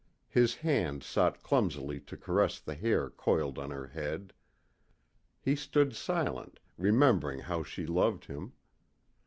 [0.29, 4.33] His hand sought clumsily to caress the hair coiled on her head.
[5.39, 8.53] He stood silent, remembering how she loved him.